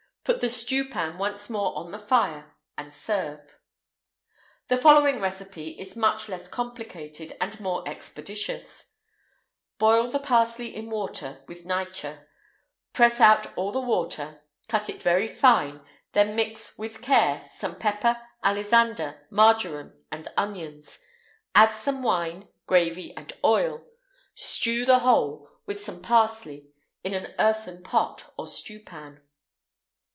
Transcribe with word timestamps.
Put 0.23 0.39
the 0.39 0.51
stewpan 0.51 1.17
once 1.17 1.49
more 1.49 1.75
on 1.75 1.89
the 1.91 1.97
fire, 1.99 2.55
and 2.77 2.93
serve.[IX 2.93 3.41
201] 4.67 4.67
The 4.67 4.77
following 4.77 5.19
recipe 5.19 5.69
is 5.79 5.95
much 5.95 6.29
less 6.29 6.47
complicated 6.47 7.35
and 7.41 7.59
more 7.59 7.83
expeditious: 7.89 8.93
Boil 9.79 10.09
the 10.11 10.19
parsley 10.19 10.75
in 10.75 10.91
water, 10.91 11.43
with 11.47 11.65
nitre; 11.65 12.27
press 12.93 13.19
out 13.19 13.51
all 13.57 13.71
the 13.71 13.81
water; 13.81 14.43
cut 14.67 14.89
it 14.91 15.01
very 15.01 15.27
fine; 15.27 15.81
then 16.13 16.35
mix, 16.35 16.77
with 16.77 17.01
care, 17.01 17.49
some 17.55 17.75
pepper, 17.77 18.21
alisander, 18.43 19.25
marjoram 19.31 19.91
and 20.11 20.27
onions; 20.37 20.99
add 21.55 21.73
some 21.73 22.03
wine, 22.03 22.47
gravy, 22.67 23.11
and 23.17 23.33
oil; 23.43 23.83
stew 24.35 24.85
the 24.85 24.99
whole, 24.99 25.49
with 25.65 25.83
the 25.83 25.93
parsley, 25.97 26.67
in 27.03 27.15
an 27.15 27.33
earthen 27.39 27.81
pot 27.81 28.31
or 28.37 28.45
stewpan. 28.47 29.21